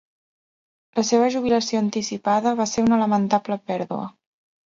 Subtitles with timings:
[0.99, 4.09] La seva jubilació anticipada va ser una lamentable pèrdua.